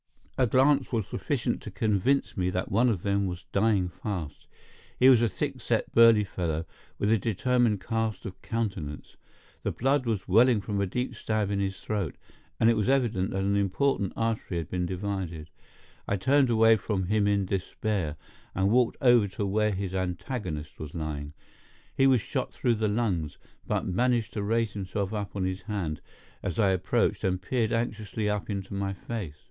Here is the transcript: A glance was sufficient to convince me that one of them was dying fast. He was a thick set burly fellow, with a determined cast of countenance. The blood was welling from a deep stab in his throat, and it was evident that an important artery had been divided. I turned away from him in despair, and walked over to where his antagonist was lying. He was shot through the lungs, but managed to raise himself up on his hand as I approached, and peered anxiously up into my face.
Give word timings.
A 0.35 0.47
glance 0.47 0.91
was 0.91 1.05
sufficient 1.05 1.61
to 1.61 1.69
convince 1.69 2.35
me 2.35 2.49
that 2.49 2.71
one 2.71 2.89
of 2.89 3.03
them 3.03 3.27
was 3.27 3.45
dying 3.51 3.87
fast. 3.89 4.47
He 4.99 5.09
was 5.09 5.21
a 5.21 5.29
thick 5.29 5.61
set 5.61 5.91
burly 5.93 6.23
fellow, 6.23 6.65
with 6.97 7.11
a 7.11 7.19
determined 7.19 7.81
cast 7.83 8.25
of 8.25 8.41
countenance. 8.41 9.15
The 9.61 9.71
blood 9.71 10.07
was 10.07 10.27
welling 10.27 10.59
from 10.59 10.81
a 10.81 10.87
deep 10.87 11.13
stab 11.15 11.51
in 11.51 11.59
his 11.59 11.79
throat, 11.81 12.15
and 12.59 12.67
it 12.67 12.73
was 12.73 12.89
evident 12.89 13.29
that 13.29 13.43
an 13.43 13.55
important 13.55 14.13
artery 14.15 14.57
had 14.57 14.71
been 14.71 14.87
divided. 14.87 15.51
I 16.07 16.17
turned 16.17 16.49
away 16.49 16.77
from 16.77 17.03
him 17.05 17.27
in 17.27 17.45
despair, 17.45 18.15
and 18.55 18.71
walked 18.71 18.97
over 19.03 19.27
to 19.27 19.45
where 19.45 19.69
his 19.69 19.93
antagonist 19.93 20.79
was 20.79 20.95
lying. 20.95 21.33
He 21.95 22.07
was 22.07 22.21
shot 22.21 22.51
through 22.51 22.73
the 22.81 22.87
lungs, 22.87 23.37
but 23.67 23.85
managed 23.85 24.33
to 24.33 24.41
raise 24.41 24.71
himself 24.71 25.13
up 25.13 25.35
on 25.35 25.45
his 25.45 25.61
hand 25.61 26.01
as 26.41 26.57
I 26.57 26.71
approached, 26.71 27.23
and 27.23 27.39
peered 27.39 27.71
anxiously 27.71 28.27
up 28.27 28.49
into 28.49 28.73
my 28.73 28.93
face. 28.93 29.37